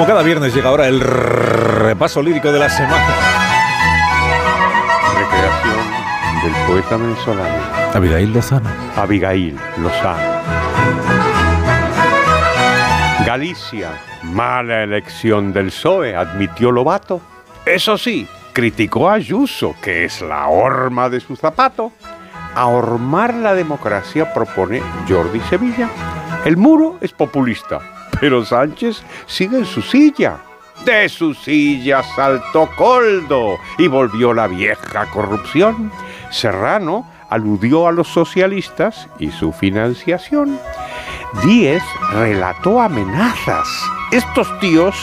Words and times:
como 0.00 0.08
cada 0.08 0.22
viernes 0.22 0.54
llega 0.54 0.70
ahora 0.70 0.88
el 0.88 0.98
repaso 0.98 2.22
lírico 2.22 2.50
de 2.50 2.58
la 2.58 2.70
semana. 2.70 3.06
Recreación 5.14 6.42
del 6.42 6.66
poeta 6.66 6.96
venezolano. 6.96 7.62
Abigail 7.92 8.32
Lozano. 8.32 8.70
Abigail 8.96 9.60
Lozano. 9.76 10.40
Galicia, 13.26 13.90
mala 14.22 14.84
elección 14.84 15.52
del 15.52 15.66
PSOE, 15.66 16.16
admitió 16.16 16.72
Lobato. 16.72 17.20
Eso 17.66 17.98
sí, 17.98 18.26
criticó 18.54 19.10
a 19.10 19.14
Ayuso, 19.16 19.76
que 19.82 20.06
es 20.06 20.22
la 20.22 20.46
horma 20.46 21.10
de 21.10 21.20
su 21.20 21.36
zapato. 21.36 21.92
Ahormar 22.54 23.34
la 23.34 23.52
democracia 23.52 24.32
propone 24.32 24.80
Jordi 25.06 25.40
Sevilla. 25.40 25.90
El 26.46 26.56
muro 26.56 26.96
es 27.02 27.12
populista, 27.12 27.99
pero 28.20 28.44
Sánchez 28.44 29.02
sigue 29.26 29.58
en 29.58 29.66
su 29.66 29.82
silla. 29.82 30.38
De 30.84 31.08
su 31.08 31.34
silla 31.34 32.02
saltó 32.02 32.68
Coldo 32.76 33.58
y 33.78 33.86
volvió 33.86 34.32
la 34.32 34.46
vieja 34.46 35.06
corrupción. 35.06 35.92
Serrano 36.30 37.06
aludió 37.28 37.86
a 37.86 37.92
los 37.92 38.08
socialistas 38.08 39.08
y 39.18 39.30
su 39.30 39.52
financiación. 39.52 40.58
Díez 41.44 41.82
relató 42.12 42.80
amenazas. 42.80 43.68
Estos 44.10 44.58
tíos 44.58 44.96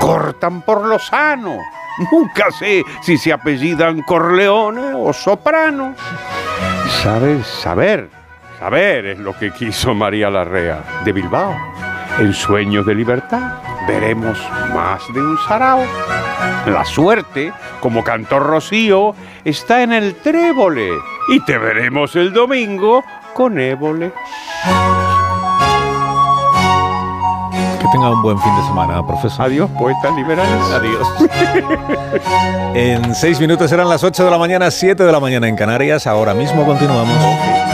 cortan 0.00 0.62
por 0.62 0.86
lo 0.86 0.98
sano. 0.98 1.58
Nunca 2.10 2.50
sé 2.50 2.82
si 3.02 3.18
se 3.18 3.32
apellidan 3.32 4.02
Corleone 4.02 4.94
o 4.94 5.12
Soprano. 5.12 5.94
¿Sabes? 7.02 7.46
Saber. 7.46 8.08
Saber 8.58 9.06
es 9.06 9.18
lo 9.18 9.36
que 9.36 9.52
quiso 9.52 9.94
María 9.94 10.30
Larrea 10.30 11.02
de 11.04 11.12
Bilbao. 11.12 11.54
En 12.18 12.32
Sueños 12.32 12.86
de 12.86 12.94
Libertad 12.94 13.54
veremos 13.88 14.38
más 14.72 15.02
de 15.12 15.20
un 15.20 15.36
sarao. 15.48 15.82
La 16.66 16.84
suerte, 16.84 17.52
como 17.80 18.04
cantó 18.04 18.38
Rocío, 18.38 19.14
está 19.44 19.82
en 19.82 19.92
el 19.92 20.14
trébole 20.16 20.90
y 21.28 21.40
te 21.40 21.58
veremos 21.58 22.14
el 22.14 22.32
domingo 22.32 23.02
con 23.32 23.58
ébole. 23.58 24.12
Que 27.80 27.86
tenga 27.92 28.10
un 28.10 28.22
buen 28.22 28.38
fin 28.38 28.56
de 28.56 28.62
semana, 28.62 29.04
profesor. 29.04 29.46
Adiós, 29.46 29.68
poetas 29.76 30.14
liberales. 30.14 30.62
Adiós. 30.72 31.08
en 32.74 33.14
seis 33.16 33.40
minutos 33.40 33.68
serán 33.68 33.88
las 33.88 34.04
8 34.04 34.24
de 34.24 34.30
la 34.30 34.38
mañana, 34.38 34.70
7 34.70 35.02
de 35.02 35.12
la 35.12 35.18
mañana 35.18 35.48
en 35.48 35.56
Canarias. 35.56 36.06
Ahora 36.06 36.32
mismo 36.32 36.64
continuamos. 36.64 37.73